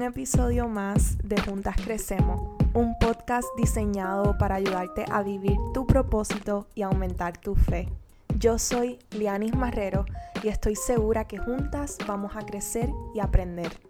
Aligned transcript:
un 0.00 0.06
episodio 0.06 0.66
más 0.66 1.18
de 1.22 1.38
Juntas 1.42 1.76
Crecemos, 1.76 2.56
un 2.72 2.98
podcast 2.98 3.46
diseñado 3.58 4.38
para 4.38 4.54
ayudarte 4.54 5.04
a 5.10 5.22
vivir 5.22 5.58
tu 5.74 5.86
propósito 5.86 6.66
y 6.74 6.80
aumentar 6.80 7.36
tu 7.36 7.54
fe. 7.54 7.86
Yo 8.38 8.58
soy 8.58 8.98
Lianis 9.10 9.54
Marrero 9.54 10.06
y 10.42 10.48
estoy 10.48 10.74
segura 10.74 11.26
que 11.26 11.36
juntas 11.36 11.98
vamos 12.06 12.34
a 12.34 12.46
crecer 12.46 12.88
y 13.14 13.20
aprender. 13.20 13.89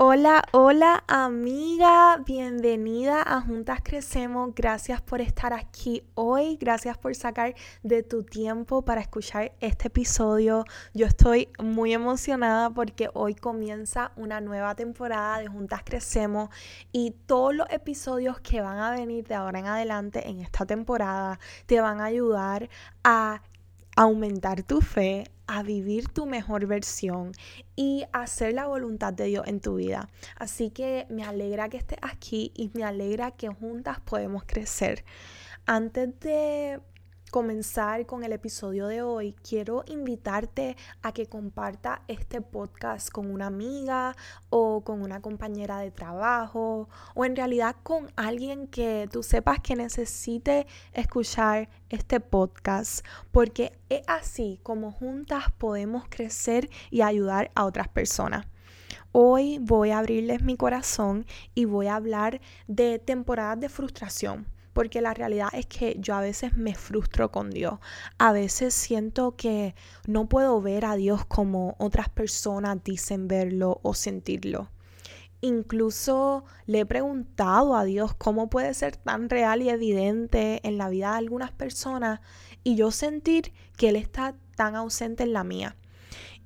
Hola, 0.00 0.44
hola 0.52 1.02
amiga, 1.08 2.22
bienvenida 2.24 3.20
a 3.20 3.40
Juntas 3.40 3.80
Crecemos. 3.82 4.54
Gracias 4.54 5.02
por 5.02 5.20
estar 5.20 5.52
aquí 5.52 6.04
hoy, 6.14 6.56
gracias 6.56 6.96
por 6.96 7.16
sacar 7.16 7.56
de 7.82 8.04
tu 8.04 8.22
tiempo 8.22 8.82
para 8.82 9.00
escuchar 9.00 9.50
este 9.58 9.88
episodio. 9.88 10.64
Yo 10.94 11.04
estoy 11.04 11.48
muy 11.60 11.94
emocionada 11.94 12.70
porque 12.70 13.10
hoy 13.12 13.34
comienza 13.34 14.12
una 14.14 14.40
nueva 14.40 14.76
temporada 14.76 15.40
de 15.40 15.48
Juntas 15.48 15.82
Crecemos 15.84 16.48
y 16.92 17.16
todos 17.26 17.52
los 17.52 17.66
episodios 17.68 18.38
que 18.38 18.60
van 18.60 18.78
a 18.78 18.92
venir 18.92 19.26
de 19.26 19.34
ahora 19.34 19.58
en 19.58 19.66
adelante 19.66 20.28
en 20.30 20.38
esta 20.38 20.64
temporada 20.64 21.40
te 21.66 21.80
van 21.80 22.00
a 22.00 22.04
ayudar 22.04 22.70
a 23.02 23.42
aumentar 23.96 24.62
tu 24.62 24.80
fe, 24.80 25.24
a 25.48 25.62
vivir 25.62 26.08
tu 26.08 26.26
mejor 26.26 26.66
versión 26.66 27.32
y 27.74 28.04
hacer 28.12 28.52
la 28.52 28.66
voluntad 28.66 29.12
de 29.12 29.24
Dios 29.24 29.46
en 29.48 29.60
tu 29.60 29.76
vida. 29.76 30.08
Así 30.36 30.70
que 30.70 31.06
me 31.08 31.24
alegra 31.24 31.68
que 31.68 31.78
estés 31.78 31.98
aquí 32.02 32.52
y 32.54 32.70
me 32.74 32.84
alegra 32.84 33.32
que 33.32 33.48
juntas 33.48 33.98
podemos 34.00 34.44
crecer. 34.46 35.04
Antes 35.66 36.20
de 36.20 36.80
comenzar 37.30 38.06
con 38.06 38.24
el 38.24 38.32
episodio 38.32 38.86
de 38.86 39.02
hoy, 39.02 39.34
quiero 39.46 39.84
invitarte 39.86 40.76
a 41.02 41.12
que 41.12 41.26
comparta 41.26 42.02
este 42.08 42.40
podcast 42.40 43.10
con 43.10 43.30
una 43.30 43.46
amiga 43.46 44.16
o 44.50 44.82
con 44.82 45.02
una 45.02 45.20
compañera 45.20 45.78
de 45.78 45.90
trabajo 45.90 46.88
o 47.14 47.24
en 47.24 47.36
realidad 47.36 47.76
con 47.82 48.10
alguien 48.16 48.66
que 48.66 49.08
tú 49.10 49.22
sepas 49.22 49.60
que 49.60 49.76
necesite 49.76 50.66
escuchar 50.92 51.68
este 51.88 52.20
podcast 52.20 53.04
porque 53.30 53.78
es 53.88 54.02
así 54.06 54.60
como 54.62 54.92
juntas 54.92 55.44
podemos 55.58 56.04
crecer 56.08 56.68
y 56.90 57.02
ayudar 57.02 57.50
a 57.54 57.64
otras 57.64 57.88
personas. 57.88 58.46
Hoy 59.12 59.58
voy 59.60 59.90
a 59.90 59.98
abrirles 59.98 60.42
mi 60.42 60.56
corazón 60.56 61.26
y 61.54 61.64
voy 61.64 61.86
a 61.86 61.96
hablar 61.96 62.40
de 62.66 62.98
temporadas 62.98 63.60
de 63.60 63.68
frustración 63.68 64.46
porque 64.72 65.00
la 65.00 65.14
realidad 65.14 65.48
es 65.52 65.66
que 65.66 65.96
yo 65.98 66.14
a 66.14 66.20
veces 66.20 66.56
me 66.56 66.74
frustro 66.74 67.30
con 67.30 67.50
Dios. 67.50 67.78
A 68.18 68.32
veces 68.32 68.74
siento 68.74 69.36
que 69.36 69.74
no 70.06 70.28
puedo 70.28 70.60
ver 70.60 70.84
a 70.84 70.96
Dios 70.96 71.24
como 71.26 71.76
otras 71.78 72.08
personas 72.08 72.82
dicen 72.84 73.28
verlo 73.28 73.80
o 73.82 73.94
sentirlo. 73.94 74.70
Incluso 75.40 76.44
le 76.66 76.80
he 76.80 76.86
preguntado 76.86 77.76
a 77.76 77.84
Dios 77.84 78.14
cómo 78.14 78.50
puede 78.50 78.74
ser 78.74 78.96
tan 78.96 79.30
real 79.30 79.62
y 79.62 79.68
evidente 79.68 80.60
en 80.66 80.78
la 80.78 80.88
vida 80.88 81.12
de 81.12 81.18
algunas 81.18 81.52
personas 81.52 82.20
y 82.64 82.74
yo 82.74 82.90
sentir 82.90 83.52
que 83.76 83.90
Él 83.90 83.96
está 83.96 84.34
tan 84.56 84.74
ausente 84.74 85.22
en 85.22 85.32
la 85.32 85.44
mía. 85.44 85.76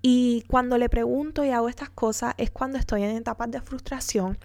Y 0.03 0.43
cuando 0.49 0.77
le 0.79 0.89
pregunto 0.89 1.45
y 1.45 1.51
hago 1.51 1.69
estas 1.69 1.89
cosas 1.89 2.35
es 2.37 2.51
cuando 2.51 2.77
estoy 2.77 3.05
en 3.05 3.17
etapas 3.17 3.51
de 3.51 3.61
frustración. 3.61 4.37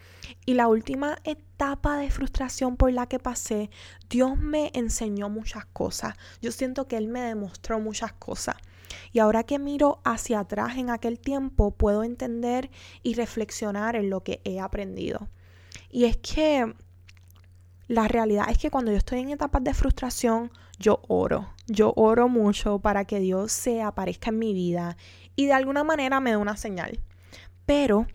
Y 0.45 0.53
la 0.53 0.67
última 0.67 1.17
etapa 1.23 1.97
de 1.97 2.09
frustración 2.09 2.77
por 2.77 2.91
la 2.91 3.07
que 3.07 3.19
pasé, 3.19 3.69
Dios 4.09 4.37
me 4.37 4.71
enseñó 4.73 5.29
muchas 5.29 5.65
cosas. 5.65 6.15
Yo 6.41 6.51
siento 6.51 6.87
que 6.87 6.97
Él 6.97 7.07
me 7.07 7.21
demostró 7.21 7.79
muchas 7.79 8.13
cosas. 8.13 8.55
Y 9.11 9.19
ahora 9.19 9.43
que 9.43 9.59
miro 9.59 9.99
hacia 10.03 10.39
atrás 10.39 10.77
en 10.77 10.89
aquel 10.89 11.19
tiempo, 11.19 11.71
puedo 11.71 12.03
entender 12.03 12.69
y 13.03 13.15
reflexionar 13.15 13.95
en 13.95 14.09
lo 14.09 14.23
que 14.23 14.41
he 14.43 14.59
aprendido. 14.59 15.27
Y 15.89 16.05
es 16.05 16.17
que 16.17 16.73
la 17.87 18.07
realidad 18.07 18.49
es 18.49 18.57
que 18.57 18.69
cuando 18.69 18.91
yo 18.91 18.97
estoy 18.97 19.19
en 19.19 19.29
etapas 19.29 19.63
de 19.63 19.73
frustración, 19.73 20.51
yo 20.79 21.01
oro. 21.07 21.53
Yo 21.67 21.93
oro 21.95 22.27
mucho 22.27 22.79
para 22.79 23.05
que 23.05 23.19
Dios 23.19 23.51
se 23.51 23.81
aparezca 23.81 24.29
en 24.29 24.39
mi 24.39 24.53
vida 24.53 24.97
y 25.35 25.45
de 25.45 25.53
alguna 25.53 25.83
manera 25.83 26.19
me 26.19 26.31
da 26.31 26.37
una 26.37 26.57
señal. 26.57 26.99
Pero 27.65 28.07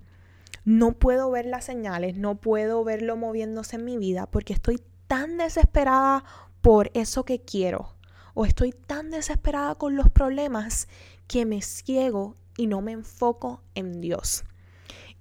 no 0.64 0.92
puedo 0.92 1.30
ver 1.30 1.46
las 1.46 1.64
señales, 1.64 2.16
no 2.16 2.36
puedo 2.36 2.84
verlo 2.84 3.16
moviéndose 3.16 3.76
en 3.76 3.84
mi 3.84 3.98
vida 3.98 4.26
porque 4.26 4.52
estoy 4.52 4.80
tan 5.06 5.38
desesperada 5.38 6.24
por 6.60 6.90
eso 6.94 7.24
que 7.24 7.40
quiero 7.40 7.96
o 8.34 8.46
estoy 8.46 8.72
tan 8.72 9.10
desesperada 9.10 9.74
con 9.74 9.96
los 9.96 10.08
problemas 10.10 10.88
que 11.26 11.44
me 11.44 11.62
ciego 11.62 12.36
y 12.56 12.66
no 12.66 12.80
me 12.80 12.92
enfoco 12.92 13.62
en 13.74 14.00
Dios. 14.00 14.44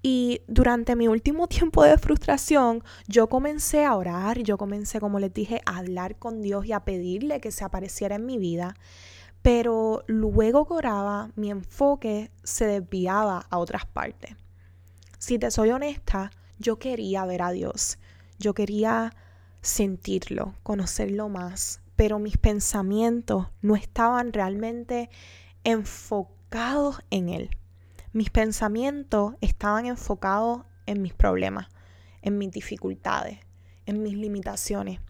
Y 0.04 0.42
durante 0.48 0.96
mi 0.96 1.08
último 1.08 1.48
tiempo 1.50 1.84
de 1.84 1.98
frustración, 1.98 2.84
yo 3.08 3.28
comencé 3.28 3.86
a 3.86 3.96
orar, 3.96 4.40
yo 4.40 4.58
comencé, 4.58 5.00
como 5.00 5.20
les 5.20 5.34
dije, 5.34 5.62
a 5.66 5.78
hablar 5.78 6.18
con 6.18 6.42
Dios 6.42 6.66
y 6.66 6.74
a 6.74 6.82
pedirle 6.82 7.42
que 7.42 7.52
se 7.52 7.64
apareciera 7.64 8.16
en 8.16 8.26
mi 8.26 8.38
vida. 8.38 8.76
Pero 9.42 10.04
luego 10.08 10.68
que 10.68 10.74
oraba, 10.74 11.32
mi 11.36 11.50
enfoque 11.50 12.32
se 12.44 12.66
desviaba 12.66 13.48
a 13.50 13.58
otras 13.58 13.86
partes. 13.86 14.36
Si 15.22 15.38
te 15.38 15.52
soy 15.52 15.70
honesta, 15.70 16.32
yo 16.58 16.80
quería 16.80 17.24
ver 17.26 17.44
a 17.44 17.52
Dios. 17.52 18.00
Yo 18.40 18.56
quería 18.56 19.14
sentirlo, 19.62 20.56
conocerlo 20.64 21.30
más, 21.30 21.80
pero 21.96 22.18
mis 22.18 22.38
pensamientos 22.38 23.46
no 23.62 23.76
estaban 23.76 24.34
realmente 24.34 25.12
enfocados 25.64 27.04
en 27.12 27.30
Él. 27.30 27.52
Mis 28.14 28.32
pensamientos 28.32 29.36
estaban 29.42 29.86
enfocados 29.86 30.64
en 30.88 31.04
mis 31.04 31.14
problemas, 31.14 31.68
en 32.24 32.40
mis 32.40 32.50
dificultades, 32.50 33.38
en 33.86 34.02
mis 34.02 34.16
limitaciones. 34.16 35.02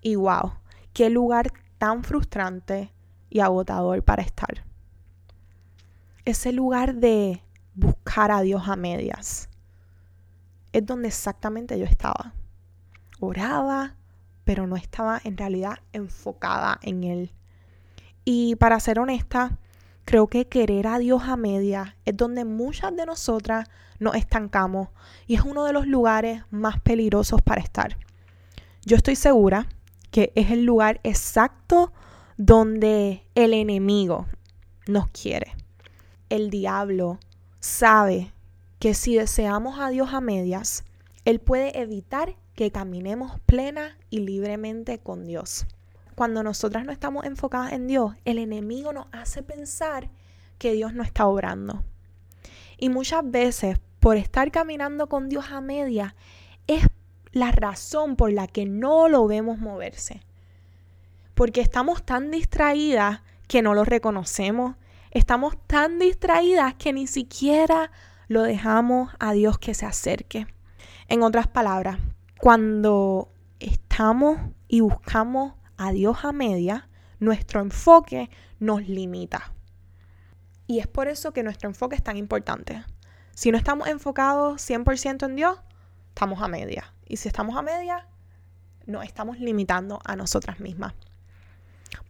Y 0.00 0.14
wow, 0.14 0.52
qué 0.92 1.10
lugar 1.10 1.52
tan 1.78 2.04
frustrante 2.04 2.92
y 3.28 3.40
agotador 3.40 4.04
para 4.04 4.22
estar. 4.22 4.64
Ese 6.24 6.52
lugar 6.52 6.94
de 6.94 7.42
buscar 7.78 8.32
a 8.32 8.40
Dios 8.40 8.68
a 8.68 8.74
medias 8.74 9.48
es 10.72 10.84
donde 10.84 11.08
exactamente 11.08 11.78
yo 11.78 11.84
estaba. 11.84 12.34
Oraba, 13.20 13.94
pero 14.44 14.66
no 14.66 14.76
estaba 14.76 15.20
en 15.22 15.36
realidad 15.36 15.78
enfocada 15.92 16.78
en 16.82 17.04
Él. 17.04 17.32
Y 18.24 18.56
para 18.56 18.80
ser 18.80 18.98
honesta, 18.98 19.58
creo 20.04 20.26
que 20.26 20.48
querer 20.48 20.86
a 20.86 20.98
Dios 20.98 21.22
a 21.24 21.36
medias 21.36 21.94
es 22.04 22.16
donde 22.16 22.44
muchas 22.44 22.94
de 22.96 23.06
nosotras 23.06 23.68
nos 23.98 24.14
estancamos 24.16 24.88
y 25.26 25.36
es 25.36 25.42
uno 25.42 25.64
de 25.64 25.72
los 25.72 25.86
lugares 25.86 26.42
más 26.50 26.80
peligrosos 26.80 27.42
para 27.42 27.60
estar. 27.60 27.96
Yo 28.84 28.96
estoy 28.96 29.16
segura 29.16 29.68
que 30.10 30.32
es 30.34 30.50
el 30.50 30.64
lugar 30.64 31.00
exacto 31.04 31.92
donde 32.36 33.22
el 33.34 33.54
enemigo 33.54 34.26
nos 34.86 35.08
quiere. 35.10 35.54
El 36.28 36.50
diablo 36.50 37.18
sabe 37.60 38.32
que 38.78 38.94
si 38.94 39.16
deseamos 39.16 39.78
a 39.78 39.90
Dios 39.90 40.12
a 40.12 40.20
medias, 40.20 40.84
Él 41.24 41.40
puede 41.40 41.80
evitar 41.80 42.36
que 42.54 42.70
caminemos 42.70 43.40
plena 43.40 43.98
y 44.10 44.20
libremente 44.20 44.98
con 44.98 45.24
Dios. 45.24 45.66
Cuando 46.14 46.42
nosotras 46.42 46.84
no 46.84 46.92
estamos 46.92 47.24
enfocadas 47.24 47.72
en 47.72 47.86
Dios, 47.86 48.14
el 48.24 48.38
enemigo 48.38 48.92
nos 48.92 49.06
hace 49.12 49.42
pensar 49.42 50.10
que 50.58 50.72
Dios 50.72 50.92
no 50.94 51.02
está 51.02 51.26
obrando. 51.26 51.84
Y 52.78 52.88
muchas 52.88 53.28
veces, 53.28 53.78
por 54.00 54.16
estar 54.16 54.50
caminando 54.50 55.08
con 55.08 55.28
Dios 55.28 55.46
a 55.50 55.60
medias, 55.60 56.14
es 56.66 56.84
la 57.32 57.52
razón 57.52 58.16
por 58.16 58.32
la 58.32 58.46
que 58.46 58.66
no 58.66 59.08
lo 59.08 59.26
vemos 59.26 59.58
moverse 59.58 60.22
porque 61.38 61.60
estamos 61.60 62.02
tan 62.02 62.32
distraídas 62.32 63.20
que 63.46 63.62
no 63.62 63.72
lo 63.72 63.84
reconocemos, 63.84 64.74
estamos 65.18 65.56
tan 65.66 65.98
distraídas 65.98 66.74
que 66.74 66.92
ni 66.92 67.06
siquiera 67.06 67.90
lo 68.28 68.42
dejamos 68.42 69.10
a 69.18 69.32
Dios 69.32 69.58
que 69.58 69.74
se 69.74 69.86
acerque. 69.86 70.46
En 71.08 71.22
otras 71.22 71.46
palabras, 71.46 71.98
cuando 72.38 73.32
estamos 73.58 74.38
y 74.68 74.80
buscamos 74.80 75.54
a 75.76 75.92
Dios 75.92 76.24
a 76.24 76.32
media, 76.32 76.88
nuestro 77.18 77.60
enfoque 77.60 78.30
nos 78.60 78.88
limita. 78.88 79.52
Y 80.66 80.78
es 80.80 80.86
por 80.86 81.08
eso 81.08 81.32
que 81.32 81.42
nuestro 81.42 81.68
enfoque 81.68 81.96
es 81.96 82.02
tan 82.02 82.16
importante. 82.16 82.84
Si 83.34 83.50
no 83.50 83.58
estamos 83.58 83.88
enfocados 83.88 84.60
100% 84.68 85.24
en 85.24 85.36
Dios, 85.36 85.58
estamos 86.08 86.42
a 86.42 86.48
media. 86.48 86.92
Y 87.06 87.16
si 87.16 87.28
estamos 87.28 87.56
a 87.56 87.62
media, 87.62 88.06
nos 88.86 89.04
estamos 89.04 89.38
limitando 89.40 90.00
a 90.04 90.16
nosotras 90.16 90.60
mismas. 90.60 90.94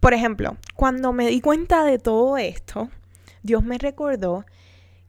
Por 0.01 0.15
ejemplo, 0.15 0.57
cuando 0.75 1.13
me 1.13 1.27
di 1.27 1.41
cuenta 1.41 1.85
de 1.85 1.99
todo 1.99 2.39
esto, 2.39 2.89
Dios 3.43 3.65
me 3.65 3.79
recordó 3.79 4.45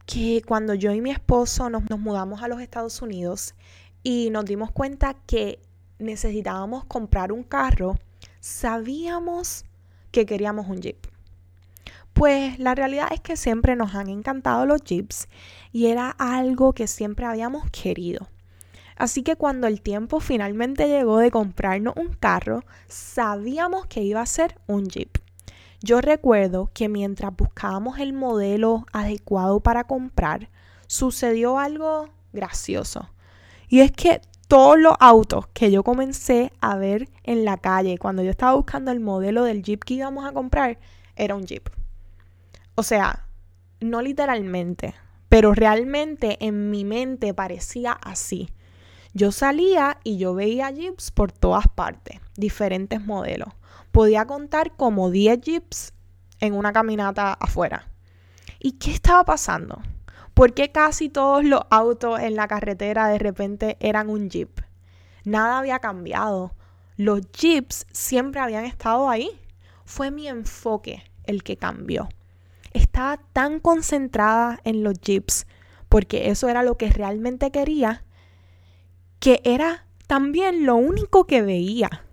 que 0.05 0.41
cuando 0.45 0.73
yo 0.73 0.91
y 0.91 1.01
mi 1.01 1.11
esposo 1.11 1.69
nos, 1.69 1.83
mudamos 1.99 2.41
a 2.41 2.47
los 2.47 2.61
Estados 2.61 3.01
Unidos 3.01 3.53
y 4.01 4.29
nos 4.31 4.45
dimos 4.45 4.71
cuenta 4.71 5.13
que 5.27 5.59
necesitábamos 5.99 6.85
comprar 6.85 7.31
un 7.31 7.43
carro, 7.43 7.97
sabíamos 8.39 9.65
que 10.11 10.25
queríamos 10.25 10.67
un 10.67 10.81
Jeep. 10.81 11.05
Pues 12.13 12.57
la 12.57 12.73
realidad 12.73 13.09
es 13.11 13.21
que 13.21 13.37
siempre 13.37 13.75
nos 13.75 13.93
han 13.93 14.09
encantado 14.09 14.65
los 14.65 14.81
Jeeps 14.83 15.27
y 15.71 15.87
era 15.87 16.09
algo 16.17 16.73
que 16.73 16.87
siempre 16.87 17.25
habíamos 17.25 17.69
querido. 17.69 18.27
Así 18.99 19.23
que 19.23 19.37
cuando 19.37 19.65
el 19.65 19.81
tiempo 19.81 20.19
finalmente 20.19 20.89
llegó 20.89 21.19
de 21.19 21.31
comprarnos 21.31 21.95
un 21.95 22.09
carro, 22.09 22.65
sabíamos 22.89 23.85
que 23.85 24.03
iba 24.03 24.19
a 24.19 24.25
ser 24.25 24.59
un 24.67 24.87
Jeep. 24.87 25.17
Yo 25.81 26.01
recuerdo 26.01 26.69
que 26.73 26.89
mientras 26.89 27.33
buscábamos 27.33 27.99
el 27.99 28.11
modelo 28.11 28.85
adecuado 28.91 29.61
para 29.61 29.85
comprar, 29.85 30.49
sucedió 30.87 31.59
algo 31.59 32.09
gracioso. 32.33 33.09
Y 33.69 33.79
es 33.79 33.93
que 33.93 34.19
todos 34.49 34.77
los 34.77 34.95
autos 34.99 35.47
que 35.53 35.71
yo 35.71 35.81
comencé 35.81 36.51
a 36.59 36.75
ver 36.75 37.07
en 37.23 37.45
la 37.45 37.55
calle 37.55 37.97
cuando 37.99 38.21
yo 38.21 38.31
estaba 38.31 38.55
buscando 38.55 38.91
el 38.91 38.99
modelo 38.99 39.45
del 39.45 39.63
Jeep 39.63 39.81
que 39.85 39.93
íbamos 39.93 40.25
a 40.25 40.33
comprar, 40.33 40.77
era 41.15 41.35
un 41.35 41.45
Jeep. 41.45 41.69
O 42.75 42.83
sea, 42.83 43.25
no 43.79 44.01
literalmente, 44.01 44.93
pero 45.29 45.53
realmente 45.53 46.37
en 46.45 46.69
mi 46.69 46.83
mente 46.83 47.33
parecía 47.33 47.93
así. 47.93 48.49
Yo 49.13 49.31
salía 49.31 49.99
y 50.03 50.17
yo 50.17 50.33
veía 50.33 50.71
jeeps 50.71 51.11
por 51.11 51.31
todas 51.31 51.67
partes, 51.67 52.19
diferentes 52.35 53.03
modelos. 53.03 53.49
Podía 53.91 54.25
contar 54.25 54.75
como 54.75 55.09
10 55.09 55.41
jeeps 55.41 55.93
en 56.39 56.53
una 56.53 56.73
caminata 56.73 57.33
afuera. 57.33 57.87
¿Y 58.59 58.73
qué 58.73 58.91
estaba 58.91 59.23
pasando? 59.25 59.81
¿Por 60.33 60.53
qué 60.53 60.71
casi 60.71 61.09
todos 61.09 61.43
los 61.43 61.61
autos 61.69 62.19
en 62.19 62.35
la 62.35 62.47
carretera 62.47 63.07
de 63.07 63.17
repente 63.17 63.77
eran 63.79 64.09
un 64.09 64.29
jeep? 64.29 64.61
Nada 65.25 65.59
había 65.59 65.79
cambiado. 65.79 66.53
Los 66.97 67.21
jeeps 67.31 67.87
siempre 67.91 68.39
habían 68.39 68.65
estado 68.65 69.09
ahí. 69.09 69.29
Fue 69.85 70.11
mi 70.11 70.27
enfoque 70.27 71.03
el 71.25 71.43
que 71.43 71.57
cambió 71.57 72.09
estaba 72.73 73.17
tan 73.33 73.59
concentrada 73.59 74.59
en 74.63 74.83
los 74.83 74.99
jeeps, 74.99 75.47
porque 75.87 76.29
eso 76.29 76.49
era 76.49 76.63
lo 76.63 76.77
que 76.77 76.89
realmente 76.89 77.51
quería, 77.51 78.03
que 79.19 79.41
era 79.43 79.85
también 80.07 80.65
lo 80.65 80.75
único 80.75 81.25
que 81.25 81.41
veía. 81.41 82.05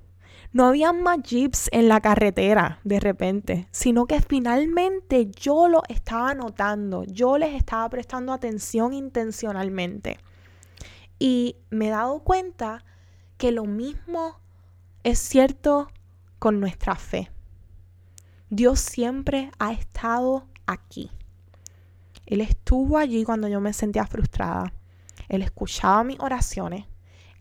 No 0.53 0.67
había 0.67 0.93
más 0.93 1.23
jeeps 1.23 1.69
en 1.73 1.89
la 1.89 2.01
carretera 2.01 2.81
de 2.83 2.99
repente, 2.99 3.69
sino 3.71 4.07
que 4.07 4.21
finalmente 4.23 5.31
yo 5.31 5.69
lo 5.69 5.83
estaba 5.89 6.35
notando, 6.35 7.05
yo 7.05 7.37
les 7.37 7.55
estaba 7.55 7.89
prestando 7.91 8.33
atención 8.33 8.95
intencionalmente. 8.95 10.19
Y 11.19 11.57
me 11.71 11.89
he 11.89 11.91
dado 11.91 12.21
cuenta 12.21 12.85
que 13.37 13.53
lo 13.53 13.65
mismo 13.65 14.41
es 15.05 15.19
cierto 15.19 15.89
con 16.39 16.59
nuestra 16.59 16.97
fe. 16.97 17.31
Dios 18.49 18.81
siempre 18.81 19.51
ha 19.59 19.73
estado 19.73 20.47
aquí. 20.67 21.11
Él 22.27 22.41
estuvo 22.41 22.99
allí 22.99 23.25
cuando 23.25 23.49
yo 23.49 23.61
me 23.61 23.73
sentía 23.73 24.07
frustrada. 24.07 24.73
Él 25.29 25.43
escuchaba 25.43 26.03
mis 26.05 26.19
oraciones. 26.21 26.87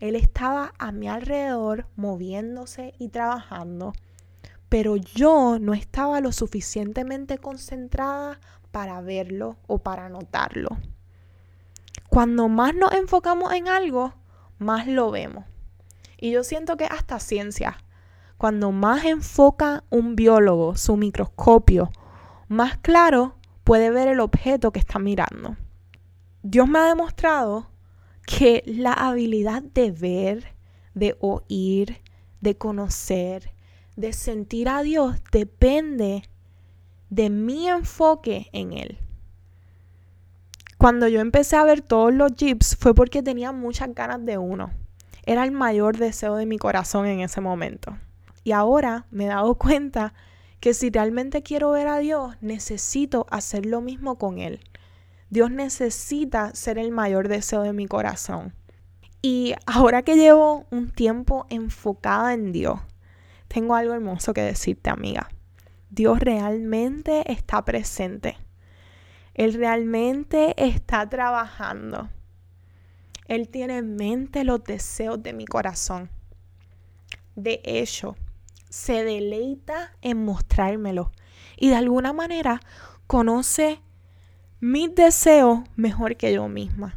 Él 0.00 0.16
estaba 0.16 0.72
a 0.78 0.92
mi 0.92 1.08
alrededor 1.08 1.86
moviéndose 1.96 2.94
y 2.98 3.08
trabajando. 3.08 3.92
Pero 4.68 4.96
yo 4.96 5.58
no 5.60 5.74
estaba 5.74 6.20
lo 6.20 6.32
suficientemente 6.32 7.38
concentrada 7.38 8.40
para 8.72 9.00
verlo 9.00 9.56
o 9.66 9.78
para 9.78 10.08
notarlo. 10.08 10.70
Cuando 12.08 12.48
más 12.48 12.74
nos 12.74 12.92
enfocamos 12.92 13.52
en 13.52 13.68
algo, 13.68 14.14
más 14.58 14.86
lo 14.86 15.10
vemos. 15.10 15.44
Y 16.18 16.30
yo 16.30 16.44
siento 16.44 16.76
que 16.76 16.86
hasta 16.86 17.20
ciencia 17.20 17.78
cuando 18.36 18.70
más 18.70 19.04
enfoca 19.04 19.84
un 19.88 20.14
biólogo 20.14 20.76
su 20.76 20.96
microscopio, 20.96 21.90
más 22.48 22.76
claro 22.78 23.36
puede 23.64 23.90
ver 23.90 24.08
el 24.08 24.20
objeto 24.20 24.72
que 24.72 24.78
está 24.78 24.98
mirando. 24.98 25.56
Dios 26.42 26.68
me 26.68 26.78
ha 26.78 26.84
demostrado 26.84 27.70
que 28.26 28.62
la 28.66 28.92
habilidad 28.92 29.62
de 29.62 29.92
ver, 29.92 30.56
de 30.94 31.16
oír, 31.20 32.02
de 32.40 32.56
conocer, 32.56 33.52
de 33.96 34.12
sentir 34.12 34.68
a 34.68 34.82
Dios 34.82 35.16
depende 35.32 36.24
de 37.08 37.30
mi 37.30 37.68
enfoque 37.68 38.48
en 38.52 38.72
Él. 38.72 38.98
Cuando 40.76 41.08
yo 41.08 41.20
empecé 41.20 41.56
a 41.56 41.64
ver 41.64 41.80
todos 41.80 42.12
los 42.12 42.34
jeeps 42.34 42.76
fue 42.76 42.94
porque 42.94 43.22
tenía 43.22 43.52
muchas 43.52 43.94
ganas 43.94 44.24
de 44.26 44.36
uno. 44.36 44.72
Era 45.24 45.44
el 45.44 45.52
mayor 45.52 45.96
deseo 45.96 46.36
de 46.36 46.46
mi 46.46 46.58
corazón 46.58 47.06
en 47.06 47.20
ese 47.20 47.40
momento. 47.40 47.96
Y 48.44 48.52
ahora 48.52 49.06
me 49.10 49.24
he 49.24 49.28
dado 49.28 49.54
cuenta 49.54 50.12
que 50.60 50.74
si 50.74 50.90
realmente 50.90 51.42
quiero 51.42 51.70
ver 51.70 51.88
a 51.88 51.98
Dios, 51.98 52.36
necesito 52.40 53.26
hacer 53.30 53.66
lo 53.66 53.80
mismo 53.80 54.18
con 54.18 54.38
Él. 54.38 54.60
Dios 55.28 55.50
necesita 55.50 56.54
ser 56.54 56.78
el 56.78 56.92
mayor 56.92 57.28
deseo 57.28 57.62
de 57.62 57.72
mi 57.72 57.86
corazón. 57.86 58.54
Y 59.22 59.54
ahora 59.66 60.02
que 60.02 60.16
llevo 60.16 60.66
un 60.70 60.90
tiempo 60.90 61.46
enfocada 61.50 62.32
en 62.32 62.52
Dios, 62.52 62.80
tengo 63.48 63.74
algo 63.74 63.94
hermoso 63.94 64.32
que 64.32 64.42
decirte, 64.42 64.90
amiga. 64.90 65.28
Dios 65.90 66.20
realmente 66.20 67.30
está 67.32 67.64
presente. 67.64 68.36
Él 69.34 69.54
realmente 69.54 70.54
está 70.56 71.08
trabajando. 71.08 72.08
Él 73.28 73.48
tiene 73.48 73.78
en 73.78 73.96
mente 73.96 74.44
los 74.44 74.62
deseos 74.62 75.22
de 75.22 75.32
mi 75.32 75.44
corazón. 75.44 76.10
De 77.34 77.60
hecho, 77.64 78.16
se 78.68 79.04
deleita 79.04 79.92
en 80.02 80.24
mostrármelo 80.24 81.10
y 81.56 81.68
de 81.68 81.76
alguna 81.76 82.12
manera 82.12 82.60
conoce 83.06 83.80
mis 84.60 84.94
deseos 84.94 85.60
mejor 85.76 86.16
que 86.16 86.32
yo 86.32 86.48
misma. 86.48 86.96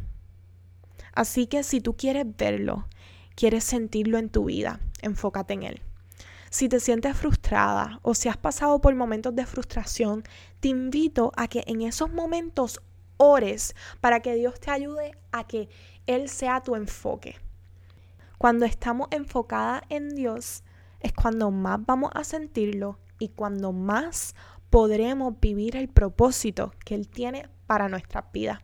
Así 1.12 1.46
que 1.46 1.62
si 1.62 1.80
tú 1.80 1.96
quieres 1.96 2.24
verlo, 2.38 2.86
quieres 3.34 3.64
sentirlo 3.64 4.18
en 4.18 4.30
tu 4.30 4.46
vida, 4.46 4.80
enfócate 5.02 5.54
en 5.54 5.62
él. 5.64 5.82
Si 6.50 6.68
te 6.68 6.80
sientes 6.80 7.16
frustrada 7.16 8.00
o 8.02 8.14
si 8.14 8.28
has 8.28 8.36
pasado 8.36 8.80
por 8.80 8.94
momentos 8.94 9.36
de 9.36 9.46
frustración, 9.46 10.24
te 10.60 10.68
invito 10.68 11.32
a 11.36 11.48
que 11.48 11.62
en 11.66 11.82
esos 11.82 12.12
momentos 12.12 12.80
ores 13.18 13.76
para 14.00 14.20
que 14.20 14.34
Dios 14.34 14.58
te 14.58 14.70
ayude 14.70 15.12
a 15.30 15.46
que 15.46 15.68
Él 16.06 16.28
sea 16.28 16.62
tu 16.62 16.74
enfoque. 16.74 17.36
Cuando 18.38 18.64
estamos 18.64 19.08
enfocadas 19.10 19.82
en 19.90 20.14
Dios, 20.16 20.64
es 21.00 21.12
cuando 21.12 21.50
más 21.50 21.84
vamos 21.84 22.10
a 22.14 22.24
sentirlo 22.24 22.98
y 23.18 23.28
cuando 23.28 23.72
más 23.72 24.34
podremos 24.70 25.38
vivir 25.40 25.76
el 25.76 25.88
propósito 25.88 26.72
que 26.84 26.94
Él 26.94 27.08
tiene 27.08 27.48
para 27.66 27.88
nuestra 27.88 28.30
vida. 28.32 28.62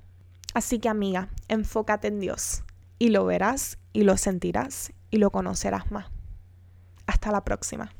Así 0.54 0.78
que 0.78 0.88
amiga, 0.88 1.28
enfócate 1.48 2.08
en 2.08 2.20
Dios 2.20 2.62
y 2.98 3.10
lo 3.10 3.26
verás 3.26 3.78
y 3.92 4.04
lo 4.04 4.16
sentirás 4.16 4.92
y 5.10 5.18
lo 5.18 5.30
conocerás 5.30 5.90
más. 5.90 6.06
Hasta 7.06 7.30
la 7.30 7.44
próxima. 7.44 7.92